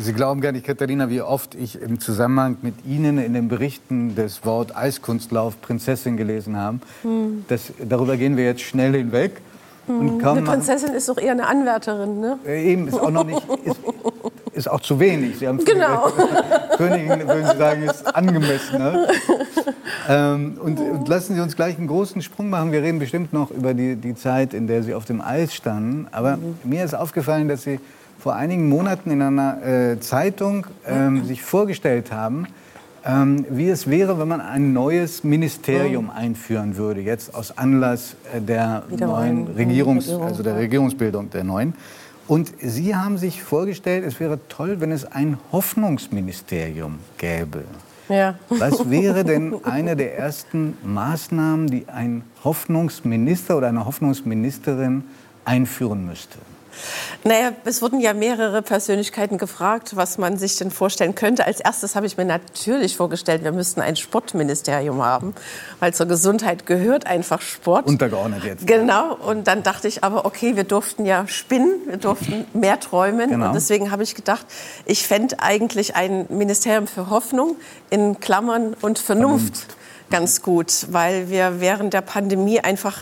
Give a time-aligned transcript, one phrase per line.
[0.00, 4.14] Sie glauben gar nicht, Katharina, wie oft ich im Zusammenhang mit Ihnen in den Berichten
[4.14, 6.78] das Wort Eiskunstlauf Prinzessin gelesen habe.
[7.02, 7.44] Hm.
[7.48, 9.40] Das, darüber gehen wir jetzt schnell hinweg.
[9.86, 10.24] Hm.
[10.24, 12.38] eine Prinzessin ist doch eher eine Anwärterin, ne?
[12.46, 13.76] Äh, eben, ist auch noch nicht, ist,
[14.52, 15.38] ist auch zu wenig.
[15.38, 16.10] Sie haben genau.
[16.76, 18.78] Königin, würden Sie sagen, ist angemessen.
[18.78, 19.08] Ne?
[20.08, 22.72] ähm, und, und, lassen Sie uns gleich einen großen Sprung machen.
[22.72, 26.06] Wir reden bestimmt noch über die, die Zeit, in der Sie auf dem Eis standen.
[26.12, 26.56] Aber mhm.
[26.64, 27.78] mir ist aufgefallen, dass Sie
[28.24, 32.46] vor einigen Monaten in einer äh, Zeitung ähm, sich vorgestellt haben,
[33.04, 38.40] ähm, wie es wäre, wenn man ein neues Ministerium einführen würde, jetzt aus Anlass äh,
[38.40, 41.74] der neuen Regierungs, also der Regierungsbildung der neuen.
[42.26, 47.64] Und Sie haben sich vorgestellt, es wäre toll, wenn es ein Hoffnungsministerium gäbe.
[48.08, 48.36] Ja.
[48.48, 55.04] Was wäre denn eine der ersten Maßnahmen, die ein Hoffnungsminister oder eine Hoffnungsministerin
[55.44, 56.38] einführen müsste?
[57.24, 61.46] Naja, es wurden ja mehrere Persönlichkeiten gefragt, was man sich denn vorstellen könnte.
[61.46, 65.34] Als erstes habe ich mir natürlich vorgestellt, wir müssten ein Sportministerium haben,
[65.80, 67.86] weil zur Gesundheit gehört einfach Sport.
[67.86, 68.66] Untergeordnet jetzt.
[68.66, 69.14] Genau.
[69.14, 73.30] Und dann dachte ich aber, okay, wir durften ja spinnen, wir durften mehr träumen.
[73.30, 73.46] Genau.
[73.46, 74.46] Und deswegen habe ich gedacht,
[74.84, 77.56] ich fände eigentlich ein Ministerium für Hoffnung
[77.90, 79.56] in Klammern und Vernunft.
[79.56, 79.76] Vernunft
[80.10, 82.98] ganz gut, weil wir während der Pandemie einfach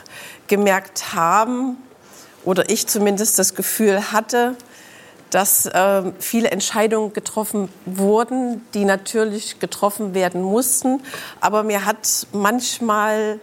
[0.47, 1.77] gemerkt haben,
[2.45, 4.57] oder ich zumindest das Gefühl hatte,
[5.31, 11.01] dass äh, viele Entscheidungen getroffen wurden, die natürlich getroffen werden mussten.
[11.41, 13.41] Aber mir hat manchmal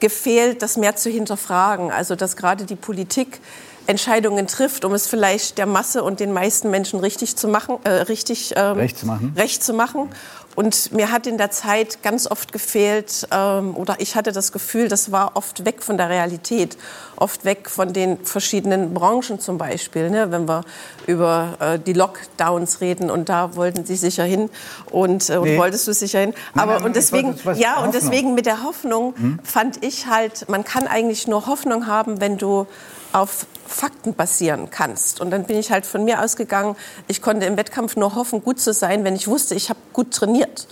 [0.00, 1.90] gefehlt, das mehr zu hinterfragen.
[1.90, 3.40] Also dass gerade die Politik
[3.86, 7.90] Entscheidungen trifft, um es vielleicht der Masse und den meisten Menschen richtig zu machen, äh,
[7.90, 9.32] richtig ähm, recht zu machen.
[9.36, 10.10] Recht zu machen.
[10.56, 14.88] Und mir hat in der Zeit ganz oft gefehlt, ähm, oder ich hatte das Gefühl,
[14.88, 16.78] das war oft weg von der Realität,
[17.16, 20.08] oft weg von den verschiedenen Branchen zum Beispiel.
[20.08, 20.32] Ne?
[20.32, 20.62] Wenn wir
[21.06, 24.48] über äh, die Lockdowns reden und da wollten Sie sicher hin
[24.90, 25.58] und äh, nee.
[25.58, 26.32] wolltest du sicher hin.
[26.54, 29.38] Aber nein, nein, und deswegen, ja, und deswegen mit der Hoffnung hm?
[29.44, 32.66] fand ich halt, man kann eigentlich nur Hoffnung haben, wenn du
[33.12, 35.20] auf Fakten basieren kannst.
[35.20, 36.76] Und dann bin ich halt von mir ausgegangen,
[37.08, 40.12] ich konnte im Wettkampf nur hoffen, gut zu sein, wenn ich wusste, ich habe gut
[40.12, 40.66] trainiert.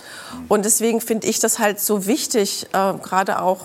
[0.47, 3.61] Und deswegen finde ich das halt so wichtig, äh, gerade auch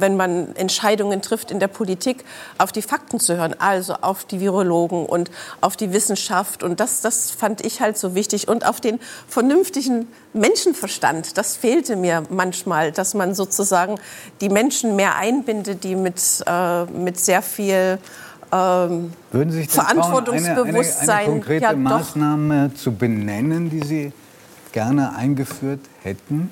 [0.00, 2.24] wenn man Entscheidungen trifft in der Politik,
[2.58, 6.62] auf die Fakten zu hören, also auf die Virologen und auf die Wissenschaft.
[6.62, 8.48] Und das, das fand ich halt so wichtig.
[8.48, 11.38] Und auf den vernünftigen Menschenverstand.
[11.38, 13.96] Das fehlte mir manchmal, dass man sozusagen
[14.40, 17.98] die Menschen mehr einbindet, die mit, äh, mit sehr viel
[18.52, 21.08] ähm, Würden Sie sich Verantwortungsbewusstsein.
[21.08, 24.12] Eine, eine, eine konkrete ja, Maßnahme zu benennen, die Sie
[24.72, 26.50] gerne eingeführt hätten?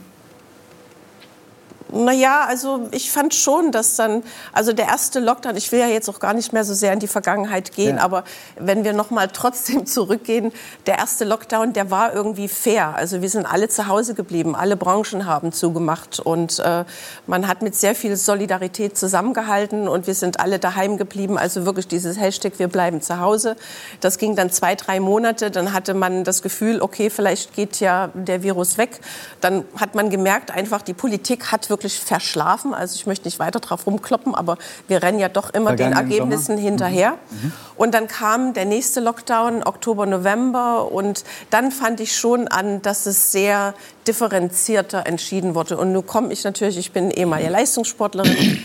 [1.93, 6.09] Naja, also ich fand schon, dass dann, also der erste Lockdown, ich will ja jetzt
[6.09, 8.03] auch gar nicht mehr so sehr in die Vergangenheit gehen, ja.
[8.03, 8.25] aber
[8.59, 10.53] wenn wir noch mal trotzdem zurückgehen,
[10.87, 12.97] der erste Lockdown, der war irgendwie fair.
[12.97, 16.85] Also wir sind alle zu Hause geblieben, alle Branchen haben zugemacht und äh,
[17.29, 21.39] man hat mit sehr viel Solidarität zusammengehalten und wir sind alle daheim geblieben.
[21.39, 23.57] Also wirklich dieses Hashtag, wir bleiben zu Hause.
[24.01, 28.11] Das ging dann zwei, drei Monate, dann hatte man das Gefühl, okay, vielleicht geht ja
[28.15, 28.99] der Virus weg.
[29.41, 32.73] Dann hat man gemerkt, einfach die Politik hat wirklich wirklich verschlafen.
[32.73, 34.57] Also ich möchte nicht weiter drauf rumkloppen, aber
[34.89, 36.61] wir rennen ja doch immer den Ergebnissen Sommer.
[36.61, 37.11] hinterher.
[37.11, 37.37] Mhm.
[37.43, 37.53] mhm.
[37.77, 40.91] Und dann kam der nächste Lockdown, Oktober, November.
[40.91, 43.75] Und dann fand ich schon an, dass es sehr
[44.09, 45.77] differenzierter entschieden wurde.
[45.77, 48.65] Und nun komme ich natürlich, ich bin ehemalige Leistungssportlerin.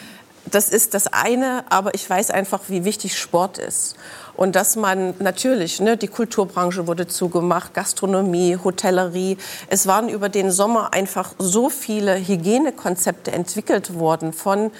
[0.51, 3.95] Das ist das eine, aber ich weiß einfach, wie wichtig Sport ist.
[4.35, 9.37] Und dass man natürlich, ne, die Kulturbranche wurde zugemacht, Gastronomie, Hotellerie.
[9.69, 14.71] Es waren über den Sommer einfach so viele Hygienekonzepte entwickelt worden von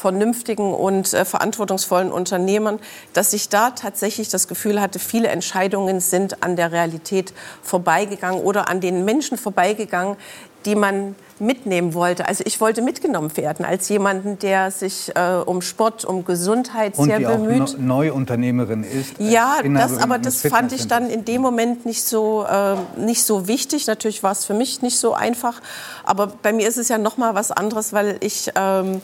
[0.00, 2.80] vernünftigen und äh, verantwortungsvollen Unternehmern,
[3.12, 8.68] dass ich da tatsächlich das Gefühl hatte, viele Entscheidungen sind an der Realität vorbeigegangen oder
[8.68, 10.16] an den Menschen vorbeigegangen,
[10.64, 12.28] die man mitnehmen wollte.
[12.28, 17.06] Also ich wollte mitgenommen werden als jemanden, der sich äh, um Sport, um Gesundheit und
[17.06, 17.62] sehr die bemüht.
[17.62, 19.14] Auch Neuunternehmerin ist.
[19.18, 23.48] Ja, das, aber das fand ich dann in dem Moment nicht so äh, nicht so
[23.48, 23.86] wichtig.
[23.86, 25.60] Natürlich war es für mich nicht so einfach,
[26.04, 29.00] aber bei mir ist es ja noch mal was anderes, weil ich ähm,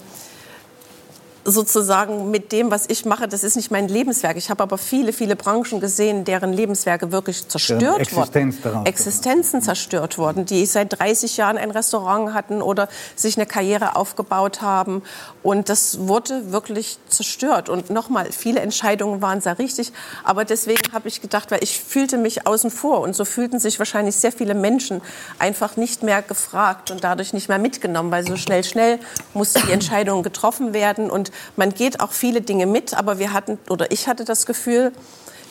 [1.47, 4.37] sozusagen mit dem, was ich mache, das ist nicht mein Lebenswerk.
[4.37, 8.87] Ich habe aber viele, viele Branchen gesehen, deren Lebenswerke wirklich zerstört Existenz wurden.
[8.87, 14.61] Existenzen zerstört wurden, die seit 30 Jahren ein Restaurant hatten oder sich eine Karriere aufgebaut
[14.61, 15.03] haben.
[15.43, 17.69] Und das wurde wirklich zerstört.
[17.69, 19.93] Und nochmal, viele Entscheidungen waren sehr richtig.
[20.25, 23.01] Aber deswegen habe ich gedacht, weil ich fühlte mich außen vor.
[23.01, 25.01] Und so fühlten sich wahrscheinlich sehr viele Menschen
[25.39, 28.99] einfach nicht mehr gefragt und dadurch nicht mehr mitgenommen, weil so schnell, schnell
[29.33, 31.09] mussten die Entscheidungen getroffen werden.
[31.09, 34.93] Und man geht auch viele Dinge mit, aber wir hatten, oder ich hatte das Gefühl,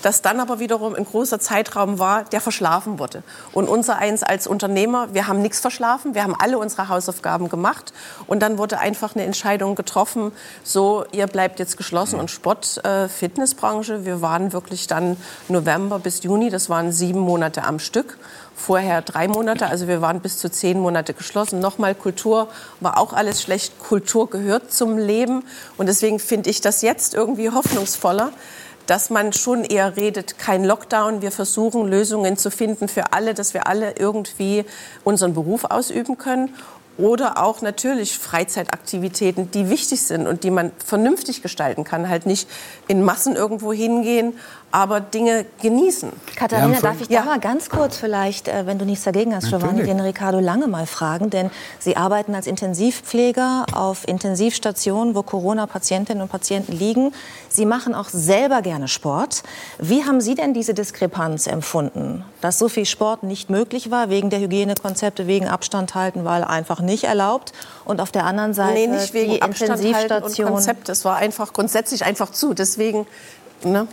[0.05, 3.23] dass dann aber wiederum ein großer Zeitraum war, der verschlafen wurde.
[3.53, 7.91] Und unser eins als Unternehmer, wir haben nichts verschlafen, wir haben alle unsere Hausaufgaben gemacht
[8.27, 10.31] und dann wurde einfach eine Entscheidung getroffen,
[10.63, 15.17] so ihr bleibt jetzt geschlossen und Sport, äh, Fitnessbranche, wir waren wirklich dann
[15.47, 18.19] November bis Juni, das waren sieben Monate am Stück
[18.55, 19.67] vorher drei Monate.
[19.67, 21.59] Also wir waren bis zu zehn Monate geschlossen.
[21.59, 22.47] Nochmal Kultur
[22.79, 23.77] war auch alles schlecht.
[23.79, 25.43] Kultur gehört zum Leben.
[25.77, 28.31] Und deswegen finde ich das jetzt irgendwie hoffnungsvoller,
[28.87, 31.21] dass man schon eher redet, kein Lockdown.
[31.21, 34.65] Wir versuchen Lösungen zu finden für alle, dass wir alle irgendwie
[35.03, 36.53] unseren Beruf ausüben können.
[36.97, 42.07] Oder auch natürlich Freizeitaktivitäten, die wichtig sind und die man vernünftig gestalten kann.
[42.07, 42.47] Halt nicht
[42.87, 44.39] in Massen irgendwo hingehen,
[44.75, 46.11] aber Dinge genießen.
[46.35, 47.21] Katharina, darf ich ja.
[47.21, 50.67] da mal ganz kurz vielleicht, äh, wenn du nichts dagegen hast, Giovanni, den Ricardo Lange
[50.67, 51.29] mal fragen?
[51.29, 51.49] Denn
[51.79, 57.13] Sie arbeiten als Intensivpfleger auf Intensivstationen, wo Corona-Patientinnen und Patienten liegen.
[57.47, 59.43] Sie machen auch selber gerne Sport.
[59.79, 64.29] Wie haben Sie denn diese Diskrepanz empfunden, dass so viel Sport nicht möglich war, wegen
[64.29, 67.53] der Hygienekonzepte, wegen Abstand halten, weil einfach nicht erlaubt?
[67.85, 70.47] Und auf der anderen Seite nee, nicht wegen die Abstand Intensivstation.
[70.47, 70.89] Und Konzept.
[70.89, 72.53] Es war einfach grundsätzlich einfach zu.
[72.53, 73.07] Deswegen,
[73.63, 73.87] ne?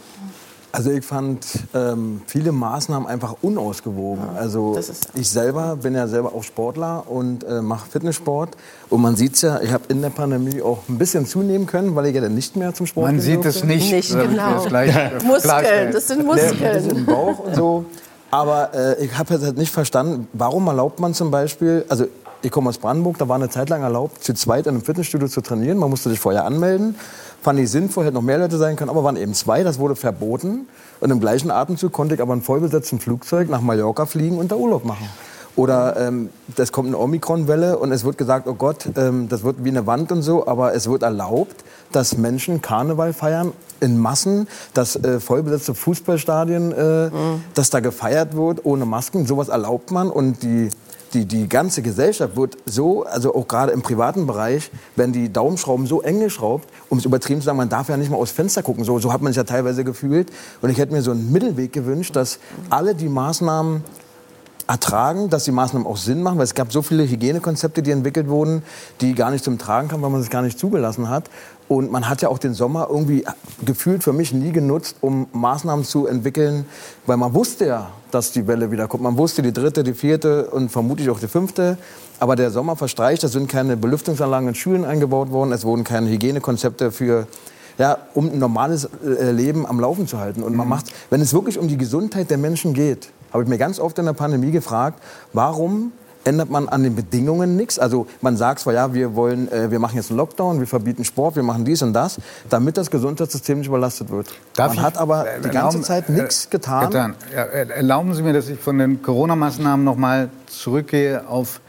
[0.74, 4.24] Also ich fand ähm, viele Maßnahmen einfach unausgewogen.
[4.36, 4.78] Also
[5.14, 8.56] ich selber bin ja selber auch Sportler und äh, mache Fitnesssport.
[8.88, 11.94] Und man sieht es ja, ich habe in der Pandemie auch ein bisschen zunehmen können,
[11.94, 13.92] weil ich ja dann nicht mehr zum Sport Man sieht es nicht.
[13.92, 14.64] Nicht, genau.
[14.64, 16.58] Gleich, Muskeln, das sind Muskeln.
[16.62, 17.84] Das im Bauch und so.
[18.30, 22.06] Aber äh, ich habe halt nicht verstanden, warum erlaubt man zum Beispiel, also
[22.40, 25.28] ich komme aus Brandenburg, da war eine Zeit lang erlaubt, zu zweit in einem Fitnessstudio
[25.28, 25.76] zu trainieren.
[25.76, 26.96] Man musste sich vorher anmelden.
[27.42, 29.96] Fand ich sinnvoll, hätte noch mehr Leute sein können, aber waren eben zwei, das wurde
[29.96, 30.68] verboten.
[31.00, 34.56] Und im gleichen Atemzug konnte ich aber ein vollbesetztes Flugzeug nach Mallorca fliegen und da
[34.56, 35.08] Urlaub machen.
[35.54, 39.64] Oder ähm, das kommt eine Omikron-Welle und es wird gesagt, oh Gott, ähm, das wird
[39.64, 44.48] wie eine Wand und so, aber es wird erlaubt, dass Menschen Karneval feiern in Massen,
[44.72, 47.44] dass äh, vollbesetzte Fußballstadien, äh, mhm.
[47.54, 49.26] dass da gefeiert wird ohne Masken.
[49.26, 50.70] Sowas erlaubt man und die
[51.14, 55.86] die, die ganze Gesellschaft wird so, also auch gerade im privaten Bereich, werden die Daumenschrauben
[55.86, 58.62] so eng geschraubt, um es übertrieben zu sagen, man darf ja nicht mal aus Fenster
[58.62, 58.84] gucken.
[58.84, 60.30] So, so hat man es ja teilweise gefühlt.
[60.60, 62.38] Und ich hätte mir so einen Mittelweg gewünscht, dass
[62.70, 63.84] alle die Maßnahmen
[64.66, 68.28] ertragen, dass die Maßnahmen auch Sinn machen, weil es gab so viele Hygienekonzepte, die entwickelt
[68.28, 68.62] wurden,
[69.00, 71.24] die gar nicht zum Tragen kamen, weil man es gar nicht zugelassen hat.
[71.76, 73.24] Und man hat ja auch den Sommer irgendwie
[73.64, 76.66] gefühlt für mich nie genutzt, um Maßnahmen zu entwickeln,
[77.06, 79.02] weil man wusste ja, dass die Welle wieder kommt.
[79.02, 81.78] Man wusste die dritte, die vierte und vermutlich auch die fünfte.
[82.18, 86.10] Aber der Sommer verstreicht, es sind keine Belüftungsanlagen in Schulen eingebaut worden, es wurden keine
[86.10, 87.26] Hygienekonzepte für
[87.78, 90.42] ja, um ein normales äh, Leben am Laufen zu halten.
[90.42, 90.70] Und man mhm.
[90.70, 93.98] macht, wenn es wirklich um die Gesundheit der Menschen geht, habe ich mir ganz oft
[93.98, 95.02] in der Pandemie gefragt,
[95.32, 95.92] warum
[96.24, 97.78] ändert man an den Bedingungen nichts.
[97.78, 101.04] Also man sagt zwar, ja, wir wollen, äh, wir machen jetzt einen Lockdown, wir verbieten
[101.04, 104.28] Sport, wir machen dies und das, damit das Gesundheitssystem nicht überlastet wird.
[104.54, 106.90] Darf man ich, hat aber äh, die ganze Zeit äh, nichts getan.
[106.90, 107.14] getan.
[107.34, 111.60] Ja, erlauben Sie mir, dass ich von den Corona-Maßnahmen noch mal zurückgehe auf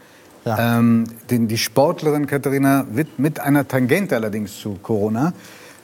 [0.44, 0.78] ja.
[0.78, 5.32] ähm, den, die Sportlerin Katharina Witt mit einer Tangente allerdings zu Corona.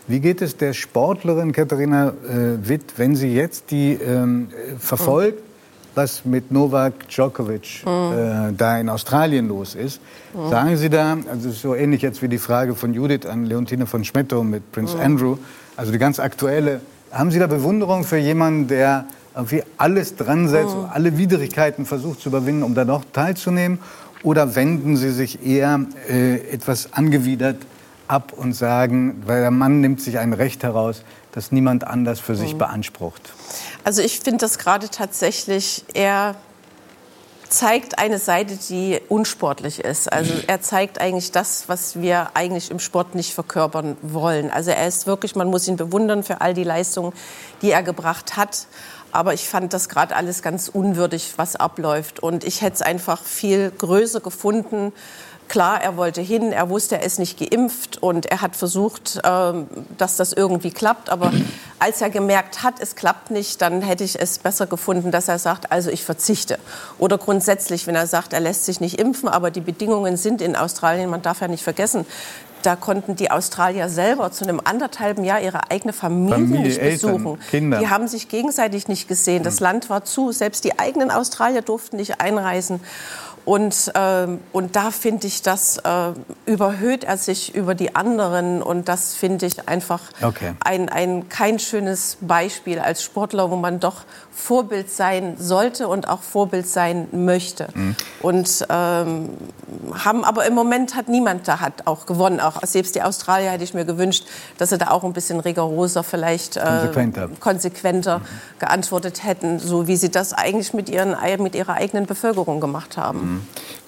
[0.06, 5.49] Wie geht es der Sportlerin Katharina äh, Witt, wenn sie jetzt die ähm, verfolgt?
[5.94, 7.90] Was mit Novak Djokovic mhm.
[7.90, 10.00] äh, da in Australien los ist.
[10.34, 10.50] Mhm.
[10.50, 14.04] Sagen Sie da, also so ähnlich jetzt wie die Frage von Judith an Leontine von
[14.04, 15.02] Schmetto mit Prince mhm.
[15.02, 15.36] Andrew,
[15.76, 20.76] also die ganz aktuelle, haben Sie da Bewunderung für jemanden, der irgendwie alles dran setzt,
[20.76, 20.86] mhm.
[20.90, 23.78] alle Widrigkeiten versucht zu überwinden, um da noch teilzunehmen?
[24.22, 27.56] Oder wenden Sie sich eher äh, etwas angewidert
[28.06, 32.34] ab und sagen, weil der Mann nimmt sich ein Recht heraus, das niemand anders für
[32.34, 32.58] sich mhm.
[32.58, 33.32] beansprucht?
[33.84, 36.36] Also ich finde das gerade tatsächlich eher
[37.50, 40.12] zeigt eine Seite, die unsportlich ist.
[40.12, 44.50] Also er zeigt eigentlich das, was wir eigentlich im Sport nicht verkörpern wollen.
[44.50, 47.12] Also er ist wirklich, man muss ihn bewundern für all die Leistungen,
[47.60, 48.66] die er gebracht hat.
[49.12, 52.20] Aber ich fand das gerade alles ganz unwürdig, was abläuft.
[52.20, 54.92] Und ich hätte es einfach viel größer gefunden,
[55.50, 59.66] Klar, er wollte hin, er wusste, er ist nicht geimpft und er hat versucht, ähm,
[59.98, 61.10] dass das irgendwie klappt.
[61.10, 61.32] Aber
[61.80, 65.40] als er gemerkt hat, es klappt nicht, dann hätte ich es besser gefunden, dass er
[65.40, 66.56] sagt, also ich verzichte.
[66.98, 70.54] Oder grundsätzlich, wenn er sagt, er lässt sich nicht impfen, aber die Bedingungen sind in
[70.54, 72.06] Australien, man darf ja nicht vergessen,
[72.62, 77.26] da konnten die Australier selber zu einem anderthalben Jahr ihre eigene Familie, Familie nicht besuchen.
[77.26, 77.78] Eltern, Kinder.
[77.78, 79.42] Die haben sich gegenseitig nicht gesehen.
[79.42, 79.64] Das hm.
[79.64, 80.32] Land war zu.
[80.32, 82.80] Selbst die eigenen Australier durften nicht einreisen.
[83.44, 86.12] Und, äh, und da finde ich, das äh,
[86.46, 88.62] überhöht er sich über die anderen.
[88.62, 90.54] Und das finde ich einfach okay.
[90.64, 94.04] ein, ein kein schönes Beispiel als Sportler, wo man doch
[94.40, 97.68] Vorbild sein sollte und auch Vorbild sein möchte.
[97.74, 97.96] Mhm.
[98.20, 99.30] Und ähm,
[99.92, 102.40] haben, aber im Moment hat niemand da hat auch gewonnen.
[102.40, 104.26] Auch selbst die Australier hätte ich mir gewünscht,
[104.58, 108.24] dass sie da auch ein bisschen rigoroser, vielleicht äh, konsequenter, konsequenter mhm.
[108.58, 113.20] geantwortet hätten, so wie sie das eigentlich mit, ihren, mit ihrer eigenen Bevölkerung gemacht haben.
[113.20, 113.29] Mhm.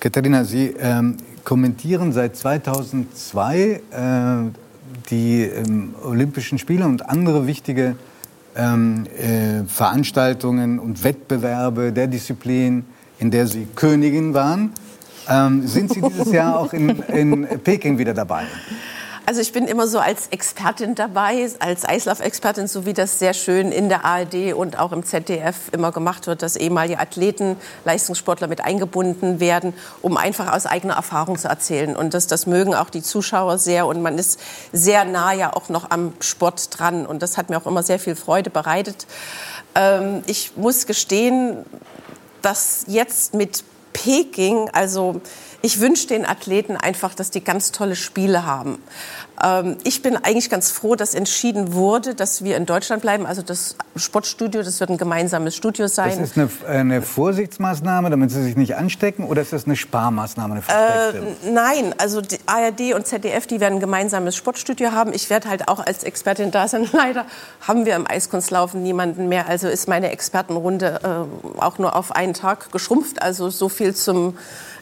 [0.00, 3.80] Katharina, Sie ähm, kommentieren seit 2002 äh,
[5.10, 7.96] die ähm, Olympischen Spiele und andere wichtige
[8.56, 12.84] ähm, äh, Veranstaltungen und Wettbewerbe der Disziplin,
[13.18, 14.72] in der Sie Königin waren.
[15.28, 18.44] Ähm, sind Sie dieses Jahr auch in, in Peking wieder dabei?
[19.24, 23.70] Also ich bin immer so als Expertin dabei, als Eislauf-Expertin, so wie das sehr schön
[23.70, 28.62] in der ARD und auch im ZDF immer gemacht wird, dass ehemalige Athleten, Leistungssportler mit
[28.62, 31.94] eingebunden werden, um einfach aus eigener Erfahrung zu erzählen.
[31.94, 34.40] Und das, das mögen auch die Zuschauer sehr und man ist
[34.72, 37.06] sehr nah ja auch noch am Sport dran.
[37.06, 39.06] Und das hat mir auch immer sehr viel Freude bereitet.
[39.76, 41.64] Ähm, ich muss gestehen,
[42.42, 43.62] dass jetzt mit
[43.92, 45.20] Peking, also
[45.62, 48.78] ich wünsche den Athleten einfach, dass die ganz tolle Spiele haben.
[49.42, 53.26] Ähm, ich bin eigentlich ganz froh, dass entschieden wurde, dass wir in Deutschland bleiben.
[53.26, 56.18] Also das Sportstudio, das wird ein gemeinsames Studio sein.
[56.18, 60.62] Das ist eine, eine Vorsichtsmaßnahme, damit Sie sich nicht anstecken, oder ist das eine Sparmaßnahme,
[60.66, 65.12] eine äh, Nein, also die ARD und ZDF, die werden ein gemeinsames Sportstudio haben.
[65.12, 66.88] Ich werde halt auch als Expertin da sein.
[66.92, 67.24] Leider
[67.60, 69.48] haben wir im Eiskunstlaufen niemanden mehr.
[69.48, 73.22] Also ist meine Expertenrunde äh, auch nur auf einen Tag geschrumpft.
[73.22, 74.34] Also so viel zum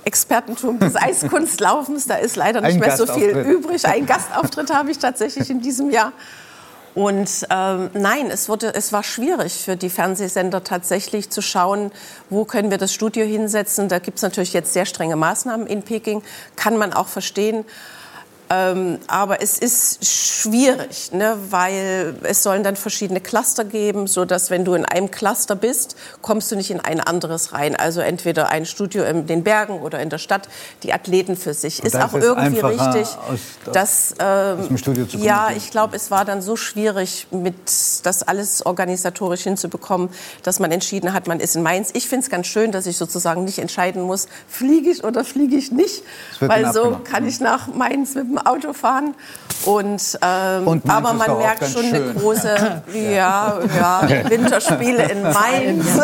[0.04, 2.07] Expertentum des Eiskunstlaufens.
[2.07, 3.87] Da ist leider nicht Ein mehr so viel übrig.
[3.87, 6.12] Ein Gastauftritt habe ich tatsächlich in diesem Jahr.
[6.95, 11.92] Und ähm, nein, es, wurde, es war schwierig für die Fernsehsender tatsächlich zu schauen,
[12.30, 13.88] wo können wir das Studio hinsetzen.
[13.88, 16.23] Da gibt es natürlich jetzt sehr strenge Maßnahmen in Peking,
[16.57, 17.64] kann man auch verstehen.
[18.52, 24.50] Ähm, aber es ist schwierig, ne, weil es sollen dann verschiedene Cluster geben, so dass
[24.50, 27.76] wenn du in einem Cluster bist, kommst du nicht in ein anderes rein.
[27.76, 30.49] Also entweder ein Studio in den Bergen oder in der Stadt,
[30.83, 31.85] die Athleten für sich.
[31.85, 33.38] Ist auch irgendwie richtig, aus,
[33.73, 34.69] dass ähm,
[35.11, 37.54] ja, ich glaube, es war dann so schwierig, mit
[38.02, 40.09] das alles organisatorisch hinzubekommen,
[40.42, 41.90] dass man entschieden hat, man ist in Mainz.
[41.92, 45.54] Ich finde es ganz schön, dass ich sozusagen nicht entscheiden muss, fliege ich oder fliege
[45.54, 46.02] ich nicht,
[46.40, 49.14] weil so kann ich nach Mainz mit dem Auto fahren.
[49.64, 51.94] Und, ähm, und aber man merkt schon schön.
[51.94, 55.87] eine große ja, ja, Winterspiele in Mainz.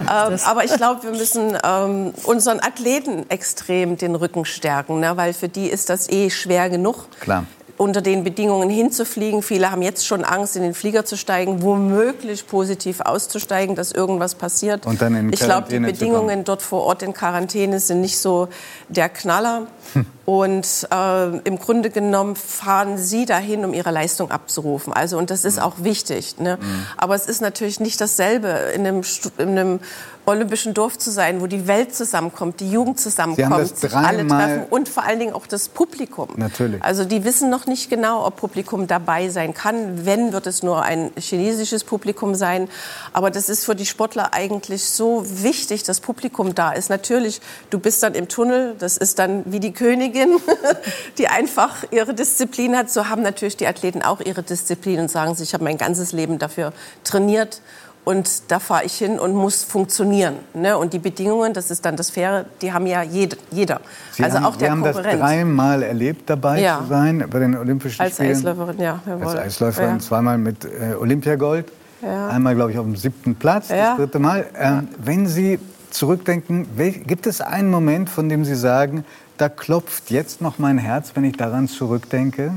[0.00, 5.16] ähm, aber ich glaube, wir müssen ähm, unseren Athleten extrem den Rücken stärken, ne?
[5.16, 7.06] weil für die ist das eh schwer genug.
[7.20, 7.44] Klar
[7.76, 9.42] unter den Bedingungen hinzufliegen.
[9.42, 14.34] Viele haben jetzt schon Angst, in den Flieger zu steigen, womöglich positiv auszusteigen, dass irgendwas
[14.34, 14.86] passiert.
[14.86, 18.48] Und dann in ich glaube, die Bedingungen dort vor Ort in Quarantäne sind nicht so
[18.88, 19.66] der Knaller.
[19.94, 20.06] Hm.
[20.24, 24.92] Und äh, im Grunde genommen fahren sie dahin, um ihre Leistung abzurufen.
[24.92, 25.64] Also, und das ist hm.
[25.64, 26.38] auch wichtig.
[26.38, 26.58] Ne?
[26.60, 26.86] Mhm.
[26.96, 29.02] Aber es ist natürlich nicht dasselbe in einem,
[29.38, 29.80] in einem
[30.26, 34.88] olympischen Dorf zu sein, wo die Welt zusammenkommt, die Jugend zusammenkommt, sich alle treffen und
[34.88, 36.28] vor allen Dingen auch das Publikum.
[36.36, 36.82] Natürlich.
[36.82, 40.06] Also die wissen noch nicht genau, ob Publikum dabei sein kann.
[40.06, 42.68] Wenn, wird es nur ein chinesisches Publikum sein.
[43.12, 46.88] Aber das ist für die Sportler eigentlich so wichtig, dass Publikum da ist.
[46.88, 47.40] Natürlich,
[47.70, 50.13] du bist dann im Tunnel, das ist dann wie die Königin,
[51.18, 52.90] die einfach ihre Disziplin hat.
[52.90, 56.12] So haben natürlich die Athleten auch ihre Disziplin und sagen sich, ich habe mein ganzes
[56.12, 57.60] Leben dafür trainiert
[58.04, 60.34] und da fahre ich hin und muss funktionieren.
[60.52, 60.76] Ne?
[60.76, 63.80] Und die Bedingungen, das ist dann das Faire, die haben ja jede, jeder.
[64.12, 66.80] Sie also haben, auch der Sie haben das dreimal erlebt, dabei ja.
[66.80, 68.28] zu sein bei den Olympischen Als Spielen.
[68.28, 69.00] Als Eisläuferin, ja.
[69.06, 69.26] Jawohl.
[69.26, 69.98] Als Eisläuferin, ja.
[70.00, 71.72] zweimal mit äh, Olympiagold.
[72.02, 72.28] Ja.
[72.28, 74.44] Einmal, glaube ich, auf dem siebten Platz, das dritte Mal.
[74.58, 76.66] Ähm, wenn Sie zurückdenken,
[77.06, 79.06] gibt es einen Moment, von dem Sie sagen,
[79.38, 82.52] da klopft jetzt noch mein Herz, wenn ich daran zurückdenke?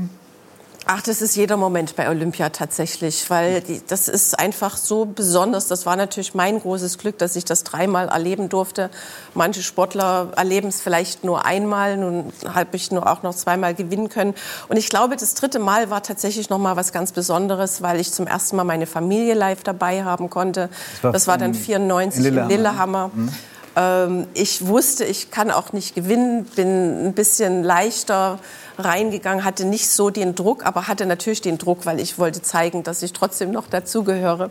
[0.90, 5.66] Ach, das ist jeder Moment bei Olympia tatsächlich, weil die, das ist einfach so besonders.
[5.68, 8.88] Das war natürlich mein großes Glück, dass ich das dreimal erleben durfte.
[9.34, 14.08] Manche Sportler erleben es vielleicht nur einmal, nun habe ich nur auch noch zweimal gewinnen
[14.08, 14.32] können.
[14.68, 18.10] Und ich glaube, das dritte Mal war tatsächlich noch mal was ganz Besonderes, weil ich
[18.10, 20.70] zum ersten Mal meine Familie live dabei haben konnte.
[20.70, 22.50] Das war, das war dann 94 in Lillehammer.
[22.50, 23.10] In Lillehammer.
[23.14, 23.32] Mhm.
[23.78, 28.40] Ähm, ich wusste, ich kann auch nicht gewinnen, bin ein bisschen leichter
[28.76, 32.82] reingegangen, hatte nicht so den Druck, aber hatte natürlich den Druck, weil ich wollte zeigen,
[32.82, 34.50] dass ich trotzdem noch dazugehöre.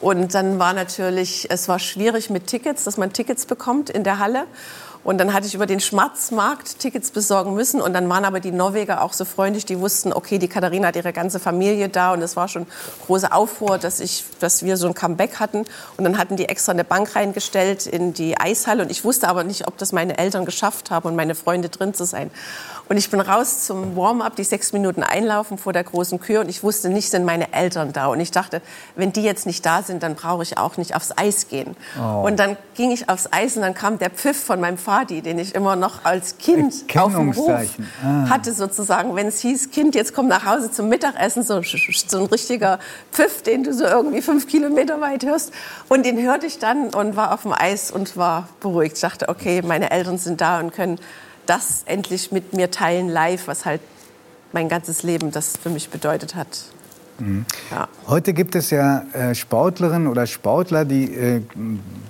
[0.00, 4.18] Und dann war natürlich, es war schwierig mit Tickets, dass man Tickets bekommt in der
[4.18, 4.46] Halle.
[5.04, 7.80] Und dann hatte ich über den Schwarzmarkt Tickets besorgen müssen.
[7.80, 10.96] Und dann waren aber die Norweger auch so freundlich, die wussten, okay, die Katharina hat
[10.96, 12.12] ihre ganze Familie da.
[12.14, 12.66] Und es war schon
[13.06, 15.66] große Aufruhr, dass, ich, dass wir so ein Comeback hatten.
[15.96, 18.82] Und dann hatten die extra eine Bank reingestellt in die Eishalle.
[18.82, 21.92] Und ich wusste aber nicht, ob das meine Eltern geschafft haben und meine Freunde drin
[21.92, 22.30] zu sein.
[22.88, 26.40] Und ich bin raus zum Warm-up, die sechs Minuten einlaufen vor der großen Kür.
[26.40, 28.06] Und ich wusste nicht, sind meine Eltern da.
[28.06, 28.60] Und ich dachte,
[28.94, 31.76] wenn die jetzt nicht da sind, dann brauche ich auch nicht aufs Eis gehen.
[31.98, 32.26] Oh.
[32.26, 35.38] Und dann ging ich aufs Eis und dann kam der Pfiff von meinem Vati, den
[35.38, 37.50] ich immer noch als Kind auf dem Hof
[38.04, 38.28] ah.
[38.28, 39.16] hatte sozusagen.
[39.16, 42.78] Wenn es hieß, Kind, jetzt komm nach Hause zum Mittagessen, so, so ein richtiger
[43.10, 45.52] Pfiff, den du so irgendwie fünf Kilometer weit hörst.
[45.88, 48.94] Und den hörte ich dann und war auf dem Eis und war beruhigt.
[48.94, 50.98] Ich dachte, okay, meine Eltern sind da und können
[51.46, 53.80] das endlich mit mir teilen live, was halt
[54.52, 56.46] mein ganzes Leben das für mich bedeutet hat.
[57.18, 57.44] Mhm.
[57.70, 57.88] Ja.
[58.06, 61.42] Heute gibt es ja äh, Sportlerinnen oder Sportler, die äh,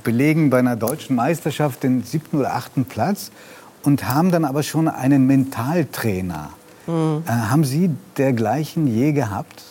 [0.03, 3.31] belegen bei einer deutschen Meisterschaft den siebten oder achten Platz
[3.83, 6.51] und haben dann aber schon einen Mentaltrainer.
[6.87, 7.23] Mhm.
[7.27, 9.63] Äh, haben Sie dergleichen je gehabt?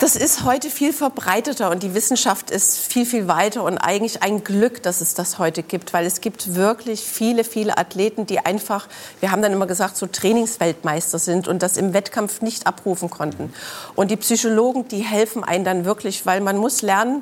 [0.00, 4.42] Das ist heute viel verbreiteter und die Wissenschaft ist viel, viel weiter und eigentlich ein
[4.42, 8.88] Glück, dass es das heute gibt, weil es gibt wirklich viele, viele Athleten, die einfach,
[9.20, 13.52] wir haben dann immer gesagt, so Trainingsweltmeister sind und das im Wettkampf nicht abrufen konnten.
[13.94, 17.20] Und die Psychologen, die helfen einen dann wirklich, weil man muss lernen,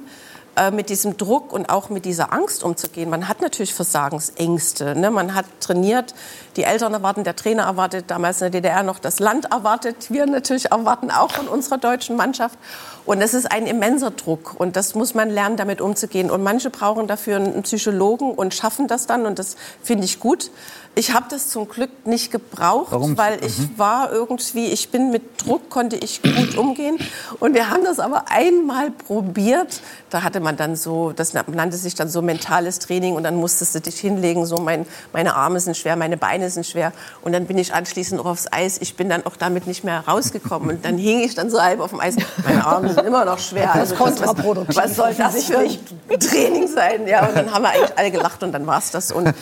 [0.59, 3.09] äh, mit diesem Druck und auch mit dieser Angst umzugehen.
[3.11, 4.97] Man hat natürlich Versagensängste.
[4.97, 5.11] Ne?
[5.11, 6.15] Man hat trainiert,
[6.57, 10.11] die Eltern erwarten, der Trainer erwartet, damals in der DDR noch das Land erwartet.
[10.11, 12.59] Wir natürlich erwarten auch von unserer deutschen Mannschaft.
[13.07, 16.31] Und es ist ein immenser Druck und das muss man lernen, damit umzugehen.
[16.31, 20.51] Und manche brauchen dafür einen Psychologen und schaffen das dann und das finde ich gut.
[20.95, 23.17] Ich habe das zum Glück nicht gebraucht, Warum?
[23.17, 23.71] weil ich mhm.
[23.77, 26.99] war irgendwie, ich bin mit Druck, konnte ich gut umgehen.
[27.39, 29.81] Und wir haben das aber einmal probiert.
[30.11, 33.75] Da hatte man dann so, das nannte sich dann so mentales Training und dann musstest
[33.75, 36.93] du dich hinlegen, so mein, meine Arme sind schwer, meine Beine sind schwer.
[37.23, 38.79] Und dann bin ich anschließend auch aufs Eis.
[38.81, 40.71] Ich bin dann auch damit nicht mehr rausgekommen.
[40.71, 42.17] Und dann hing ich dann so halb auf dem Eis.
[42.45, 43.75] Meine Arme sind immer noch schwer.
[43.75, 47.07] Also das, was, was soll das für ein Training sein?
[47.07, 49.13] Ja, und dann haben wir eigentlich alle gelacht und dann war es das.
[49.13, 49.33] Und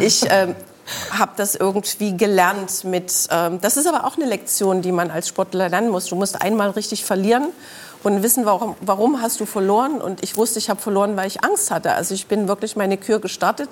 [0.00, 0.54] ich ähm,
[1.18, 3.28] habe das irgendwie gelernt mit.
[3.30, 6.06] Ähm, das ist aber auch eine Lektion, die man als Sportler lernen muss.
[6.06, 7.48] Du musst einmal richtig verlieren
[8.02, 10.00] und wissen, warum, warum hast du verloren.
[10.00, 11.92] Und ich wusste, ich habe verloren, weil ich Angst hatte.
[11.92, 13.68] Also ich bin wirklich meine Kür gestartet,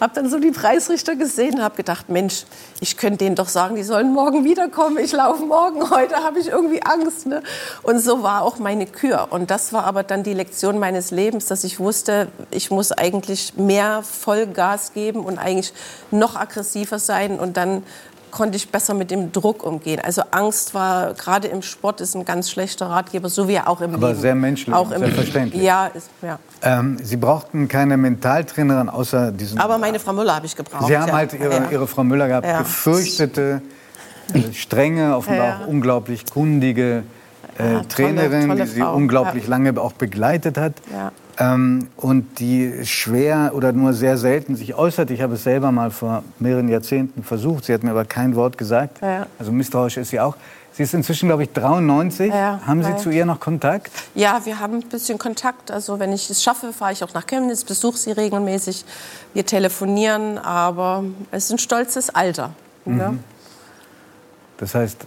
[0.00, 2.44] habe dann so die Preisrichter gesehen, habe gedacht, Mensch,
[2.80, 4.98] ich könnte denen doch sagen, die sollen morgen wiederkommen.
[4.98, 7.26] Ich laufe morgen, heute habe ich irgendwie Angst.
[7.26, 7.42] Ne?
[7.82, 9.28] Und so war auch meine Kür.
[9.30, 13.56] Und das war aber dann die Lektion meines Lebens, dass ich wusste, ich muss eigentlich
[13.56, 15.72] mehr Vollgas geben und eigentlich
[16.10, 17.82] noch aggressiver sein und dann
[18.34, 20.00] konnte ich besser mit dem Druck umgehen.
[20.04, 23.94] Also Angst war gerade im Sport ist ein ganz schlechter Ratgeber, so wie auch im
[23.94, 24.20] Aber Leben.
[24.20, 25.62] sehr menschlich, auch sehr verständlich.
[25.62, 26.38] Ja, ist, ja.
[26.60, 29.60] Ähm, Sie brauchten keine Mentaltrainerin außer diesen.
[29.60, 30.88] Aber meine Frau Müller habe ich gebraucht.
[30.88, 31.14] Sie haben ja.
[31.14, 31.70] halt ihre, ja.
[31.70, 33.62] ihre, Frau Müller gehabt, gefürchtete,
[34.34, 37.04] äh, strenge, offenbar auch unglaublich kundige
[37.56, 38.96] äh, Trainerin, tolle, tolle die sie Frau.
[38.96, 40.74] unglaublich lange auch begleitet hat.
[41.38, 45.10] Ja ähm, und die schwer oder nur sehr selten sich äußert.
[45.10, 47.64] Ich habe es selber mal vor mehreren Jahrzehnten versucht.
[47.64, 49.00] Sie hat mir aber kein Wort gesagt.
[49.02, 49.26] Ja.
[49.38, 50.36] Also misstrauisch ist sie auch.
[50.72, 52.32] Sie ist inzwischen, glaube ich, 93.
[52.32, 53.92] Ja, haben Sie zu ihr noch Kontakt?
[54.16, 55.70] Ja, wir haben ein bisschen Kontakt.
[55.70, 58.84] Also wenn ich es schaffe, fahre ich auch nach Chemnitz, besuche sie regelmäßig.
[59.34, 62.54] Wir telefonieren, aber es ist ein stolzes Alter.
[62.86, 62.96] Mhm.
[62.96, 63.18] Ne?
[64.58, 65.06] Das heißt,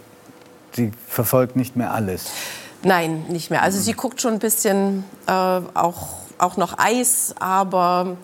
[0.72, 2.28] sie verfolgt nicht mehr alles.
[2.84, 3.64] Nein, nicht mehr.
[3.64, 8.18] Also sie guckt schon ein bisschen äh, auch, auch noch Eis, aber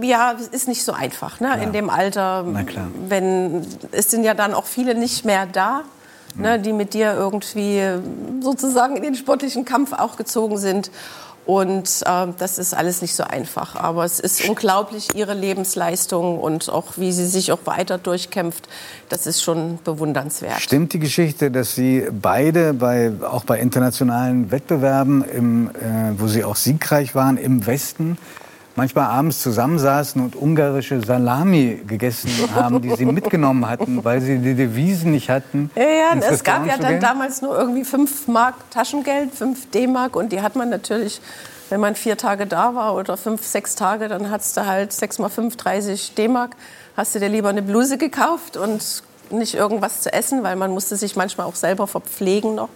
[0.00, 1.62] ja, es ist nicht so einfach ne?
[1.62, 2.44] in dem Alter.
[2.46, 2.88] Na klar.
[3.08, 5.82] Wenn, es sind ja dann auch viele nicht mehr da,
[6.34, 7.82] ne, die mit dir irgendwie
[8.40, 10.90] sozusagen in den sportlichen Kampf auch gezogen sind.
[11.46, 13.76] Und äh, das ist alles nicht so einfach.
[13.76, 18.68] Aber es ist unglaublich, ihre Lebensleistung und auch wie sie sich auch weiter durchkämpft.
[19.08, 20.60] Das ist schon bewundernswert.
[20.60, 26.42] Stimmt die Geschichte, dass Sie beide, bei, auch bei internationalen Wettbewerben, im, äh, wo Sie
[26.42, 28.18] auch siegreich waren, im Westen,
[28.76, 34.54] manchmal abends zusammensaßen und ungarische Salami gegessen haben, die sie mitgenommen hatten, weil sie die
[34.54, 35.70] Devisen nicht hatten.
[35.74, 40.30] Ja, ja es gab ja dann damals nur irgendwie 5 Mark Taschengeld, 5 D-Mark und
[40.32, 41.20] die hat man natürlich,
[41.70, 45.18] wenn man vier Tage da war oder fünf, sechs Tage, dann hattest du halt 6
[45.18, 46.56] mal 5, 30 D-Mark.
[46.96, 50.96] Hast du dir lieber eine Bluse gekauft und nicht irgendwas zu essen, weil man musste
[50.96, 52.68] sich manchmal auch selber verpflegen noch,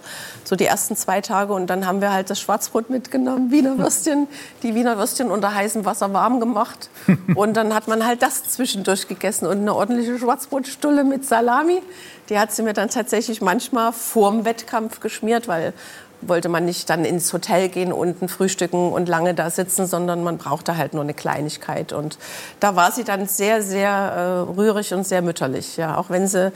[0.43, 1.53] so die ersten zwei Tage.
[1.53, 4.27] Und dann haben wir halt das Schwarzbrot mitgenommen, Wiener Würstchen,
[4.63, 6.89] die Wiener Würstchen unter heißem Wasser warm gemacht.
[7.35, 11.81] Und dann hat man halt das zwischendurch gegessen und eine ordentliche Schwarzbrotstulle mit Salami.
[12.29, 15.73] Die hat sie mir dann tatsächlich manchmal vorm Wettkampf geschmiert, weil
[16.21, 20.37] wollte man nicht dann ins Hotel gehen, unten frühstücken und lange da sitzen, sondern man
[20.37, 21.93] brauchte halt nur eine Kleinigkeit.
[21.93, 22.17] Und
[22.59, 25.77] da war sie dann sehr, sehr äh, rührig und sehr mütterlich.
[25.77, 26.51] Ja, auch wenn sie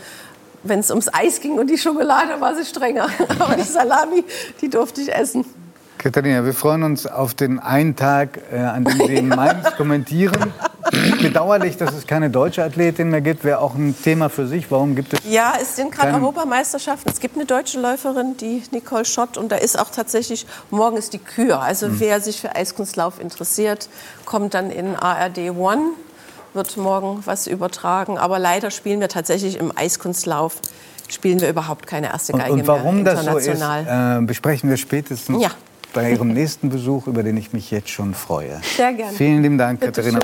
[0.67, 3.07] wenn es ums Eis ging und die Schokolade, war sie strenger.
[3.39, 4.23] Aber die Salami,
[4.61, 5.45] die durfte ich essen.
[5.97, 10.53] Katharina, wir freuen uns auf den einen Tag, äh, an dem Sie in Mainz kommentieren.
[11.27, 14.69] Bedauerlich, dass es keine deutsche Athletin mehr gibt, wäre auch ein Thema für sich.
[14.71, 15.19] Warum gibt es?
[15.29, 17.11] Ja, es sind gerade Europameisterschaften.
[17.11, 21.13] Es gibt eine deutsche Läuferin, die Nicole Schott, und da ist auch tatsächlich morgen ist
[21.13, 21.61] die Kür.
[21.61, 21.99] Also mhm.
[21.99, 23.89] wer sich für Eiskunstlauf interessiert,
[24.25, 25.91] kommt dann in ARD One
[26.53, 28.17] wird morgen was übertragen.
[28.17, 30.61] Aber leider spielen wir tatsächlich im Eiskunstlauf
[31.07, 33.85] spielen wir überhaupt keine erste Geige und, und warum mehr international.
[33.85, 35.51] das so ist, äh, besprechen wir spätestens ja.
[35.93, 38.59] bei Ihrem nächsten Besuch, über den ich mich jetzt schon freue.
[38.75, 39.13] Sehr gerne.
[39.13, 40.19] Vielen lieben Dank, Bitte Katharina.